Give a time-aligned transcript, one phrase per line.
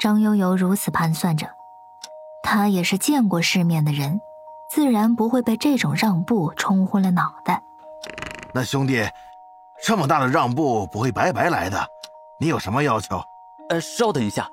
[0.00, 1.46] 张悠悠如此盘算着，
[2.42, 4.22] 他也是见过世面的人，
[4.70, 7.62] 自然不会被这种让步冲昏了脑袋。
[8.54, 9.06] 那兄弟，
[9.84, 11.86] 这么大的让步不会白白来的，
[12.38, 13.22] 你有什么要求？
[13.68, 14.48] 呃，稍等一下，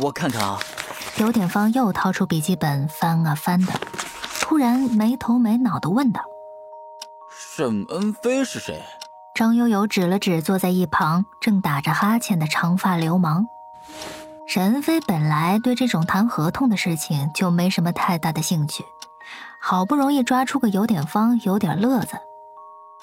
[0.00, 0.58] 我看看啊。
[1.16, 3.72] 刘典芳又掏出笔记本翻啊翻的，
[4.40, 6.22] 突然没头没脑的问道
[7.30, 8.82] ：“沈恩飞是谁？”
[9.32, 13.46] 张悠悠指了指坐在一旁正打着哈欠的长发流氓。
[14.48, 18.82] 沈恩飞本来对这种谈合同的事情就没什么太大的兴趣，
[19.60, 22.16] 好不容易抓出个有点方，有点乐子，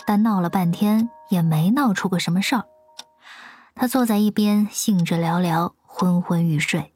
[0.08, 2.64] 但闹了半天也没闹出个什么事儿。
[3.76, 6.92] 他坐在一边，兴致寥寥，昏昏欲睡。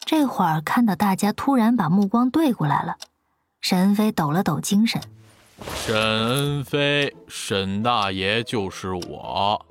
[0.00, 2.96] 这会儿看到大家突然把目光对过来了，
[3.62, 5.00] 沈恩飞抖了抖精神。
[5.74, 9.64] 沈恩飞，沈大爷就是我。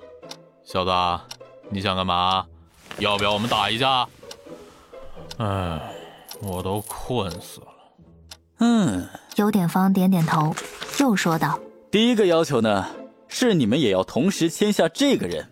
[0.65, 0.91] 小子，
[1.69, 2.47] 你想干嘛？
[2.99, 4.07] 要不要我们打一架？
[5.37, 5.79] 哎，
[6.41, 7.67] 我都困死了。
[8.59, 10.55] 嗯，有点方点点头，
[10.99, 11.59] 又说道
[11.91, 12.87] ：“第一个要求呢，
[13.27, 15.47] 是你们也要同时签下这个人。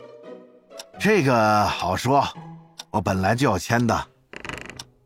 [1.00, 2.28] 这个好说，
[2.90, 4.08] 我本来就要签的。”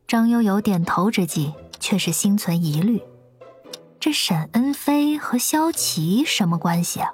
[0.08, 3.02] 张悠悠点头之际，却是心存疑虑。
[4.00, 7.12] 这沈恩飞和萧琪什么关系啊？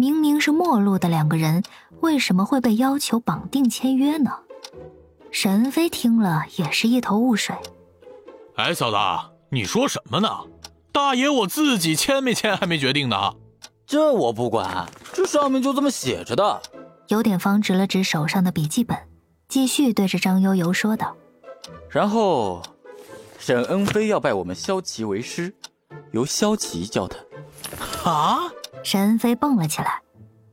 [0.00, 1.62] 明明是陌路的两个人，
[2.00, 4.30] 为什么会被要求绑定签约呢？
[5.30, 7.54] 沈恩飞听了也是一头雾水。
[8.56, 8.96] 哎，小子，
[9.50, 10.30] 你说什么呢？
[10.90, 13.34] 大爷我自己签没签还没决定呢。
[13.86, 16.62] 这我不管，这上面就这么写着的。
[17.08, 18.96] 有点方指了指手上的笔记本，
[19.48, 21.14] 继续对着张悠悠说道
[21.92, 22.62] ：“然后，
[23.38, 25.54] 沈恩飞要拜我们萧琪为师。”
[26.12, 28.38] 由萧琪教他，啊！
[28.82, 30.00] 沈恩飞蹦了起来，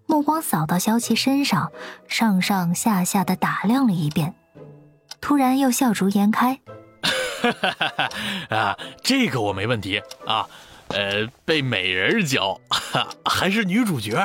[0.06, 1.72] 目光扫到萧琪身上，
[2.08, 4.36] 上上下下的打量了一遍，
[5.22, 6.59] 突然又笑逐颜开。
[8.50, 10.48] 啊，这个我没问题啊，
[10.89, 12.60] 呃，被美人教，
[13.23, 14.16] 还是女主角，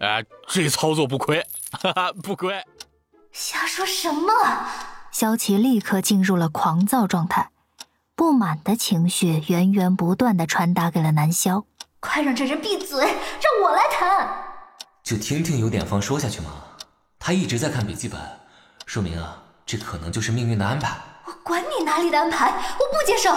[0.00, 2.62] 啊，这操作不亏，哈哈，不亏。
[3.32, 4.32] 瞎说什么？
[5.12, 7.50] 萧琪立刻进入了狂躁状态。
[8.14, 11.66] 不满的情绪源源不断的传达给了南萧，
[12.06, 14.28] 快让这人闭嘴，让我来谈。
[15.02, 16.50] 就听听有点方说下去嘛。
[17.18, 18.20] 他一直在看笔记本，
[18.86, 20.96] 说明啊，这可能就是命运的安排。
[21.24, 23.34] 我管你哪里的安排，我不接受。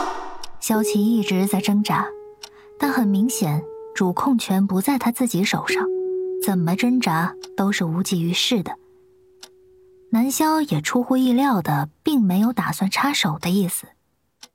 [0.60, 2.06] 萧琪一直在挣扎，
[2.80, 3.64] 但很明显，
[3.96, 5.84] 主控权不在他自己手上，
[6.46, 8.76] 怎么挣扎都是无济于事的。
[10.12, 13.88] 南萧也出乎意料的，并没有打算插手的意思。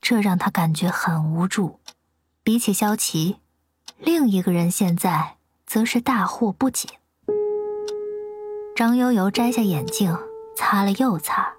[0.01, 1.81] 这让他感觉很无助。
[2.43, 3.37] 比起萧琪，
[4.05, 6.89] 另一个人现在则是大惑不解。
[8.77, 10.17] 张悠悠摘下眼镜，
[10.57, 11.55] 擦了又擦，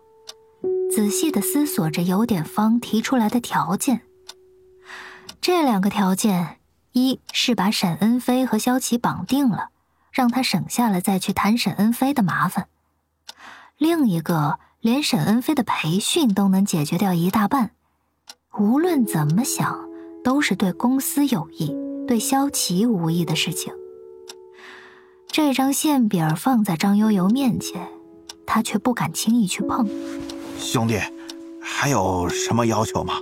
[0.91, 4.01] 仔细的思索着有点方提出来的条件。
[5.41, 6.59] 这两个条件，
[6.91, 9.69] 一是把沈恩飞和萧琪绑定了，
[10.11, 12.65] 让他省下了再去谈沈恩飞的麻烦；
[13.77, 17.71] 另一个，连沈恩飞的培训都能解决掉一大半。
[18.57, 19.89] 无论怎么想，
[20.23, 23.73] 都是对公司有益、对萧琪无益的事情。
[25.27, 27.87] 这张馅饼放在张悠悠面前，
[28.45, 29.87] 他却不敢轻易去碰。
[30.59, 30.99] 兄弟，
[31.61, 33.15] 还有什么要求吗？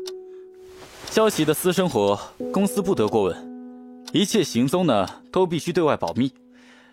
[1.10, 2.20] 萧琪的私生活，
[2.52, 6.34] 公司不得过问，一切行踪呢都必须对外保密，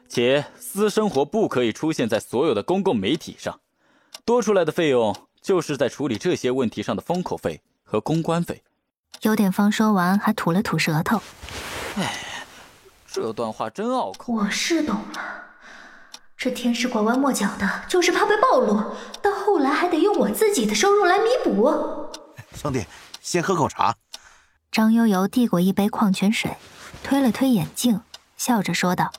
[0.08, 3.60] 且私生活不可以出现在所有的公共媒体上。
[4.24, 7.60] 多出来的费用，就是在处理这些问题上的封口费。
[7.82, 8.62] 和公关费，
[9.22, 11.20] 有点方说完还吐了吐舌头。
[11.96, 12.14] 哎，
[13.06, 14.32] 这段话真拗口。
[14.32, 15.44] 我是懂了，
[16.36, 22.10] 这天使拐弯抹角的，就是怕被暴露，到后来还得用我自己的收入来弥补。
[22.54, 22.84] 兄弟，
[23.20, 23.94] 先喝口茶。
[24.70, 26.56] 张悠悠递过一杯矿泉水，
[27.02, 28.00] 推了推眼镜，
[28.36, 29.12] 笑着说道：“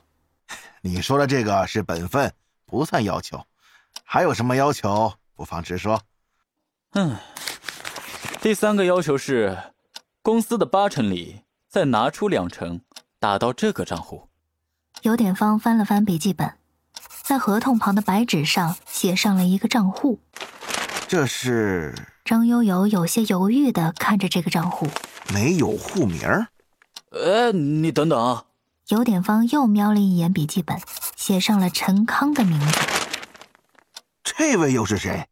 [0.80, 2.32] 你说的这个是本分，
[2.64, 3.44] 不算要求。
[4.04, 6.00] 还有什么要求，不妨直说。”
[6.94, 7.16] 嗯。
[8.40, 9.56] 第三个要求是，
[10.22, 11.42] 公司的八成里
[11.72, 12.82] 再拿出两成
[13.18, 14.28] 打到这个账户。
[15.00, 16.58] 有点方翻了翻笔记本，
[17.22, 20.20] 在合同旁的白纸上写上了一个账户。
[21.08, 21.94] 这是
[22.26, 24.86] 张悠悠有些犹豫的看着这个账户，
[25.32, 26.20] 没有户名。
[27.08, 28.44] 呃，你等等。
[28.88, 30.78] 有点方又瞄了一眼笔记本，
[31.16, 32.80] 写上了陈康的名字。
[34.22, 35.26] 这位又是谁？